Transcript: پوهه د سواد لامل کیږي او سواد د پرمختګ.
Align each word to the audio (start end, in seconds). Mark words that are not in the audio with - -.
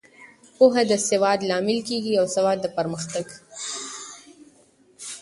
پوهه 0.55 0.83
د 0.91 0.93
سواد 1.07 1.39
لامل 1.49 1.79
کیږي 1.89 2.13
او 2.21 2.25
سواد 2.35 2.57
د 2.61 2.67
پرمختګ. 2.77 3.25